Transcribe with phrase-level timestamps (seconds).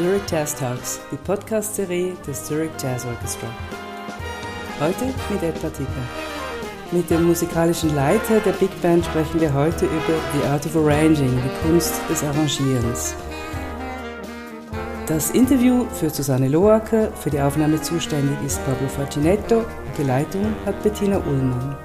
[0.00, 3.48] Zurich Jazz Talks, die Podcast-Serie des Zurich Jazz Orchestra.
[4.80, 5.92] Heute mit Ed Patika.
[6.90, 11.30] Mit dem musikalischen Leiter der Big Band sprechen wir heute über The Art of Arranging,
[11.30, 13.14] die Kunst des Arrangierens.
[15.06, 19.66] Das Interview führt Susanne Loacker, für die Aufnahme zuständig ist Pablo Facinetto,
[19.98, 21.76] die Leitung hat Bettina Ullmann.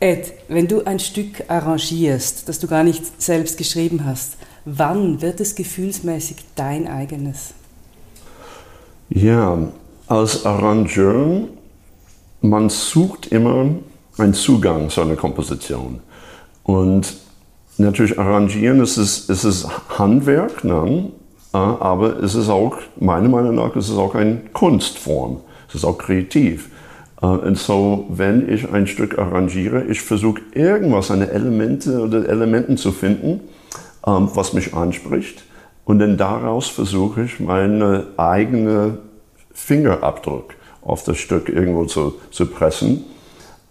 [0.00, 5.40] Ed, wenn du ein Stück arrangierst, das du gar nicht selbst geschrieben hast, wann wird
[5.40, 7.54] es gefühlsmäßig dein eigenes?
[9.08, 9.58] Ja,
[10.06, 11.48] als Arrangeur,
[12.40, 13.70] man sucht immer
[14.18, 16.00] einen Zugang zu einer Komposition.
[16.62, 17.16] Und
[17.76, 19.44] natürlich arrangieren, es ist, es
[19.98, 21.10] Handwerk, ne?
[21.52, 25.40] aber es ist auch, meiner Meinung nach, es auch eine Kunstform.
[25.68, 26.70] Es ist auch kreativ.
[27.20, 32.76] Äh, und so, wenn ich ein Stück arrangiere, ich versuche irgendwas, eine Elemente oder Elementen
[32.76, 33.40] zu finden,
[34.06, 35.44] ähm, was mich anspricht.
[35.84, 38.98] Und dann daraus versuche ich meinen eigenen
[39.52, 43.04] Fingerabdruck auf das Stück irgendwo zu, zu pressen.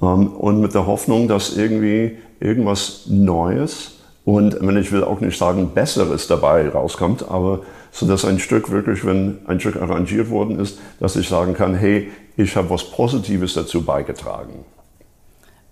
[0.00, 5.38] Ähm, und mit der Hoffnung, dass irgendwie irgendwas Neues und wenn ich will auch nicht
[5.38, 7.60] sagen Besseres dabei rauskommt, aber
[7.92, 11.74] so dass ein Stück wirklich, wenn ein Stück arrangiert worden ist, dass ich sagen kann,
[11.74, 14.64] hey, ich habe was Positives dazu beigetragen.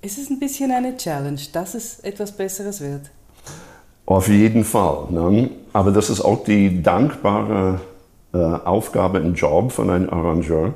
[0.00, 3.10] Ist es ein bisschen eine Challenge, dass es etwas Besseres wird?
[4.06, 5.06] Auf jeden Fall.
[5.10, 5.50] Ne?
[5.72, 7.80] Aber das ist auch die dankbare
[8.34, 10.74] äh, Aufgabe im Job von einem Arrangeur.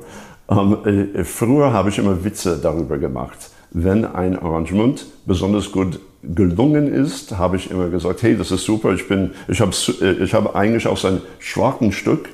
[0.49, 3.37] Ähm, äh, früher habe ich immer Witze darüber gemacht.
[3.71, 8.93] Wenn ein Arrangement besonders gut gelungen ist, habe ich immer gesagt, hey, das ist super,
[8.93, 12.29] ich, bin, ich habe äh, ich hab eigentlich aus einem schwachen Stück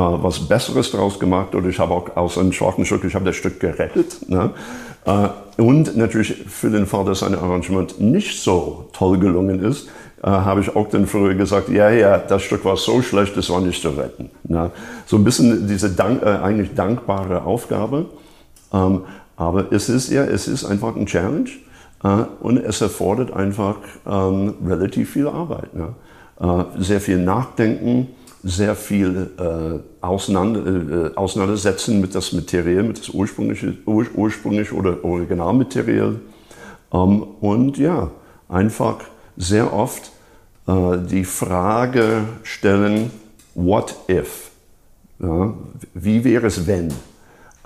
[0.00, 3.36] was Besseres daraus gemacht oder ich habe auch aus einem schwachen Stück, ich habe das
[3.36, 4.28] Stück gerettet.
[4.28, 4.50] Ne?
[5.06, 5.28] Äh,
[5.62, 9.88] und natürlich für den Fall, dass ein Arrangement nicht so toll gelungen ist,
[10.22, 13.48] äh, habe ich auch dann früher gesagt, ja, ja, das Stück war so schlecht, das
[13.48, 14.30] war nicht zu retten.
[14.44, 14.70] Ne?
[15.06, 18.06] So ein bisschen diese dank, äh, eigentlich dankbare Aufgabe.
[18.72, 19.02] Ähm,
[19.36, 21.50] aber es ist ja, es ist einfach ein Challenge
[22.02, 25.74] äh, und es erfordert einfach ähm, relativ viel Arbeit.
[25.74, 25.94] Ne?
[26.40, 28.08] Äh, sehr viel Nachdenken,
[28.42, 35.04] sehr viel äh, auseinander, äh, auseinandersetzen mit das Material, mit das ursprüngliche, ur, ursprüngliche oder
[35.04, 36.20] Originalmaterial.
[36.92, 38.10] Ähm, und ja,
[38.48, 38.98] einfach
[39.36, 40.12] sehr oft
[40.66, 43.10] äh, die Frage stellen,
[43.54, 44.50] what if?
[45.18, 45.54] Ja,
[45.94, 46.88] wie wäre es, wenn?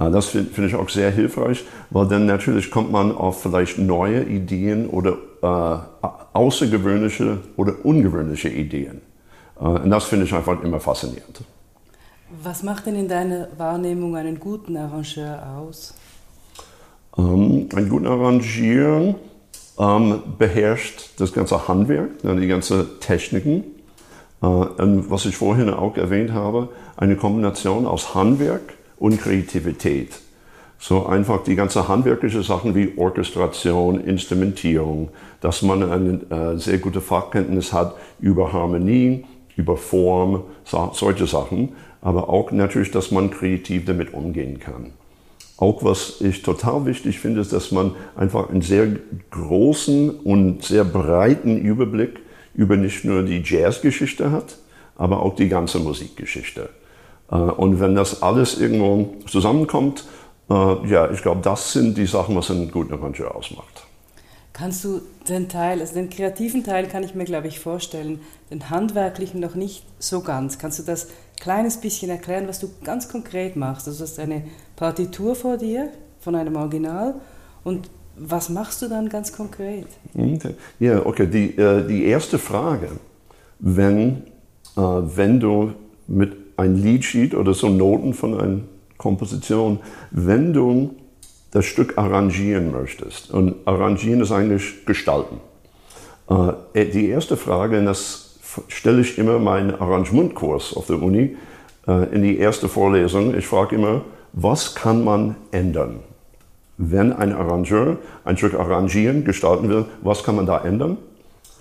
[0.01, 3.79] Äh, das finde find ich auch sehr hilfreich, weil dann natürlich kommt man auf vielleicht
[3.79, 9.03] neue Ideen oder äh, außergewöhnliche oder ungewöhnliche Ideen.
[9.61, 11.43] Äh, und das finde ich einfach immer faszinierend.
[12.43, 15.95] Was macht denn in deiner Wahrnehmung einen guten Arrangeur aus?
[17.19, 19.17] Ähm, ein guter Arrangier
[19.79, 23.65] ähm, beherrscht das ganze Handwerk, die ganzen Techniken.
[24.43, 30.21] Äh, und was ich vorhin auch erwähnt habe, eine Kombination aus Handwerk und Kreativität.
[30.79, 35.11] So einfach die ganze handwerkliche Sachen wie Orchestration, Instrumentierung,
[35.41, 39.25] dass man eine äh, sehr gute Fachkenntnis hat über Harmonie,
[39.61, 44.93] über Form, solche Sachen, aber auch natürlich, dass man kreativ damit umgehen kann.
[45.59, 48.89] Auch was ich total wichtig finde, ist, dass man einfach einen sehr
[49.31, 52.21] großen und sehr breiten Überblick
[52.55, 54.57] über nicht nur die Jazzgeschichte hat,
[54.97, 56.71] aber auch die ganze Musikgeschichte.
[57.31, 60.07] Äh, und wenn das alles irgendwo zusammenkommt,
[60.49, 63.85] äh, ja, ich glaube, das sind die Sachen, was einen guten Arrangeur ausmacht.
[64.61, 68.69] Kannst du den Teil, also den kreativen Teil kann ich mir, glaube ich, vorstellen, den
[68.69, 70.59] handwerklichen noch nicht so ganz.
[70.59, 71.09] Kannst du das
[71.41, 73.89] kleines bisschen erklären, was du ganz konkret machst?
[73.89, 74.43] Also du hast eine
[74.77, 75.89] Partitur vor dir
[76.21, 77.15] von einem Original
[77.65, 79.87] und was machst du dann ganz konkret?
[80.79, 81.27] Ja, okay.
[81.27, 82.91] Die, äh, die erste Frage,
[83.61, 84.25] wenn,
[84.77, 85.73] äh, wenn du
[86.07, 88.61] mit einem Liedsheet oder so Noten von einer
[88.99, 89.79] Komposition,
[90.11, 90.91] wenn du
[91.51, 93.31] das Stück arrangieren möchtest.
[93.31, 95.41] Und arrangieren ist eigentlich gestalten.
[96.29, 98.39] Äh, die erste Frage, und das
[98.69, 101.37] stelle ich immer meinen Arrangementkurs auf der Uni,
[101.87, 103.37] äh, in die erste Vorlesung.
[103.37, 104.03] Ich frage immer,
[104.33, 106.01] was kann man ändern?
[106.79, 110.97] Wenn ein Arrangeur ein Stück arrangieren, gestalten will, was kann man da ändern?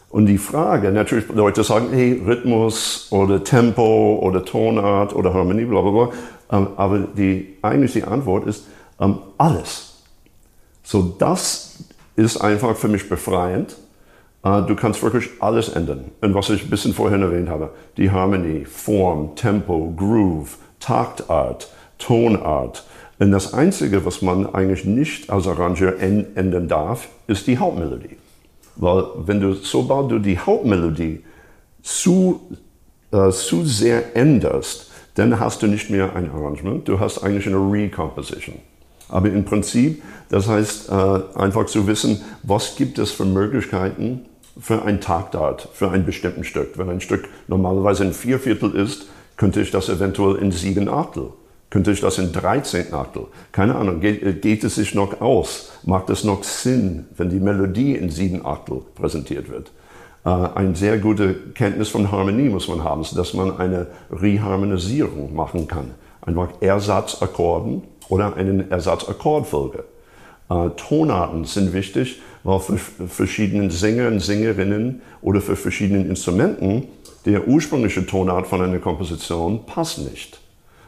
[0.09, 5.81] Und die Frage, natürlich Leute sagen, hey, Rhythmus oder Tempo oder Tonart oder Harmonie, bla
[5.81, 6.09] bla bla.
[6.51, 8.65] Ähm, aber die, eigentlich die Antwort ist,
[8.99, 10.03] ähm, alles.
[10.83, 11.83] So, das
[12.15, 13.75] ist einfach für mich befreiend.
[14.43, 16.05] Äh, du kannst wirklich alles ändern.
[16.21, 22.85] Und was ich ein bisschen vorhin erwähnt habe, die Harmonie, Form, Tempo, Groove, Taktart, Tonart.
[23.19, 28.17] Und das Einzige, was man eigentlich nicht als Arrangeur ändern darf, ist die Hauptmelodie.
[28.77, 31.23] Weil wenn du, sobald du die Hauptmelodie
[31.83, 32.39] zu,
[33.11, 37.57] äh, zu sehr änderst, dann hast du nicht mehr ein Arrangement, du hast eigentlich eine
[37.57, 38.55] Recomposition.
[39.09, 44.25] Aber im Prinzip, das heißt äh, einfach zu wissen, was gibt es für Möglichkeiten
[44.59, 46.77] für ein Taktart, für ein bestimmtes Stück.
[46.77, 49.07] Wenn ein Stück normalerweise in vier Viertel ist,
[49.37, 51.29] könnte ich das eventuell in sieben Achtel.
[51.69, 53.27] Könnte ich das in 13 Achtel?
[53.51, 55.71] Keine Ahnung, geht, äh, geht, es sich noch aus?
[55.83, 59.71] Macht es noch Sinn, wenn die Melodie in sieben Achtel präsentiert wird?
[60.25, 65.67] Äh, eine sehr gute Kenntnis von Harmonie muss man haben, dass man eine Reharmonisierung machen
[65.67, 65.91] kann.
[66.21, 69.85] Einfach Ersatzakkorden oder eine Ersatzakkordfolge.
[70.49, 72.77] Äh, Tonarten sind wichtig, weil für
[73.07, 76.87] verschiedene Sänger und Sängerinnen oder für verschiedene Instrumenten
[77.25, 80.39] der ursprüngliche Tonart von einer Komposition passt nicht.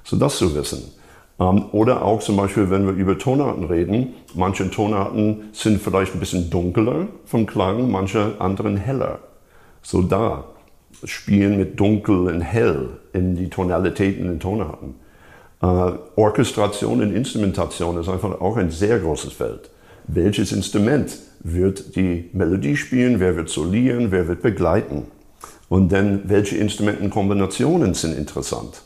[0.03, 0.91] So das zu wissen.
[1.39, 6.19] Ähm, oder auch zum Beispiel, wenn wir über Tonarten reden, manche Tonarten sind vielleicht ein
[6.19, 9.19] bisschen dunkler vom Klang, manche anderen heller.
[9.81, 10.45] So da
[11.03, 14.95] spielen mit dunkel und hell in die Tonalitäten in Tonarten.
[15.63, 19.69] Uh, Orchestration und Instrumentation ist einfach auch ein sehr großes Feld.
[20.07, 23.19] Welches Instrument wird die Melodie spielen?
[23.19, 24.11] Wer wird solieren?
[24.11, 25.03] Wer wird begleiten?
[25.69, 28.81] Und dann, welche Instrumentenkombinationen sind interessant?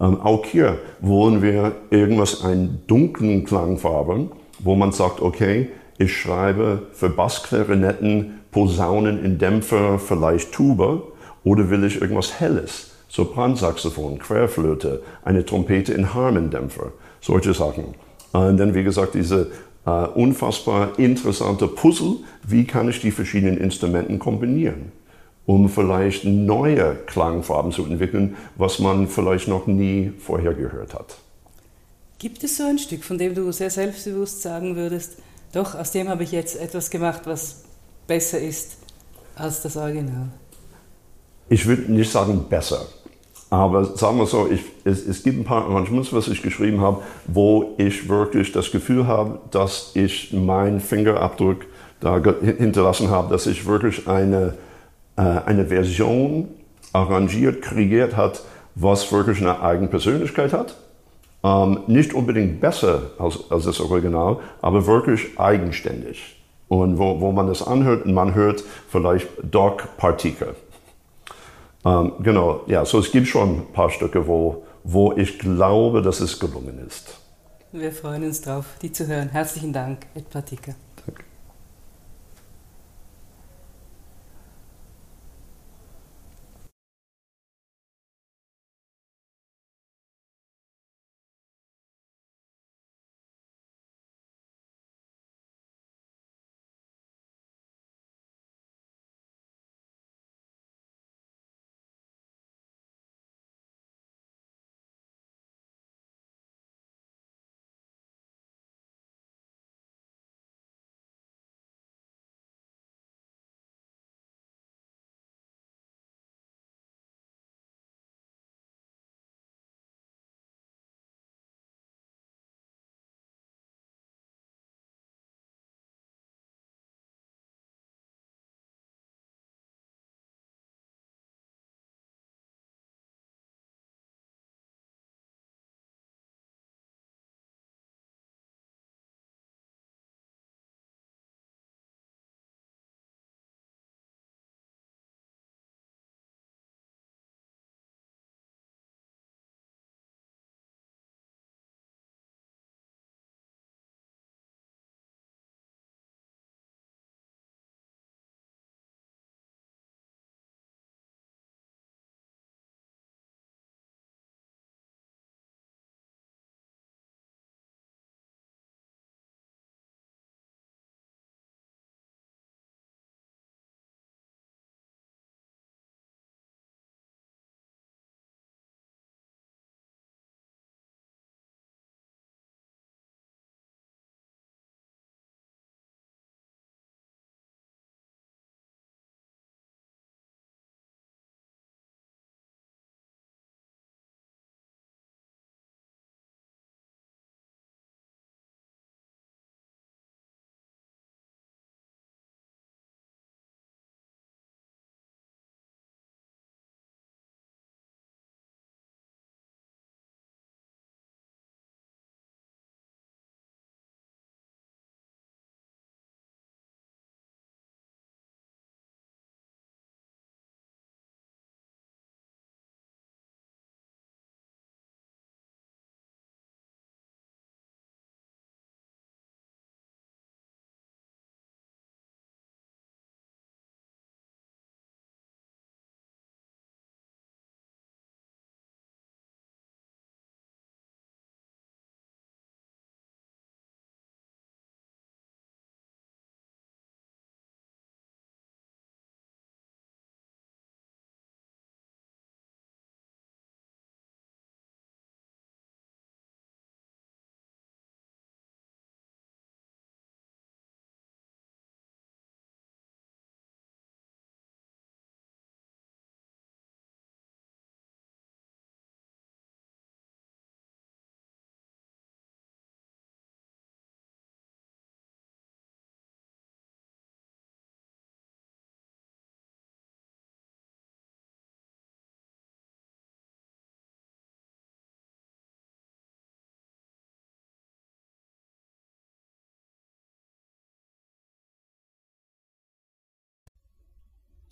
[0.00, 5.68] Ähm, auch hier wollen wir irgendwas, einen dunklen Klangfarben, wo man sagt, okay,
[5.98, 11.02] ich schreibe für Bassklarinetten, Posaunen in Dämpfer, vielleicht Tuba,
[11.44, 12.90] oder will ich irgendwas Helles?
[13.08, 17.94] Sopransaxophon, Querflöte, eine Trompete in Harmondämpfer, solche Sachen.
[18.32, 19.50] Und dann, wie gesagt, diese
[19.86, 22.16] äh, unfassbar interessante Puzzle,
[22.46, 24.92] wie kann ich die verschiedenen Instrumenten kombinieren?
[25.48, 31.16] um vielleicht neue Klangfarben zu entwickeln, was man vielleicht noch nie vorher gehört hat.
[32.18, 35.16] Gibt es so ein Stück, von dem du sehr selbstbewusst sagen würdest,
[35.52, 37.62] doch, aus dem habe ich jetzt etwas gemacht, was
[38.06, 38.76] besser ist
[39.36, 40.28] als das Original?
[41.48, 42.86] Ich würde nicht sagen besser,
[43.50, 47.02] aber sagen wir so, ich, es, es, gibt ein paar Arrangements, was ich geschrieben habe,
[47.26, 51.64] wo ich wirklich das Gefühl habe, dass ich meinen Fingerabdruck
[52.00, 54.54] da hinterlassen habe, dass ich wirklich eine
[55.18, 56.48] äh, eine Version
[56.92, 58.40] arrangiert, kreiert hat,
[58.76, 60.76] was wirklich eine eigene Persönlichkeit hat.
[61.42, 66.36] Ähm, nicht unbedingt besser als, als, das Original, aber wirklich eigenständig.
[66.68, 70.54] Und wo, wo man das anhört man hört vielleicht Doc Partikel.
[71.84, 76.20] Ähm, genau, ja, so es gibt schon ein paar Stücke, wo, wo ich glaube, dass
[76.20, 77.18] es gelungen ist.
[77.72, 79.28] Wir freuen uns drauf, die zu hören.
[79.28, 80.74] Herzlichen Dank, Ed Partiker.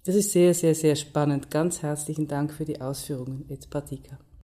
[0.06, 1.50] Das ist sehr, sehr, sehr spannend.
[1.50, 4.16] Ganz herzlichen Dank für die Ausführungen, Et Patika.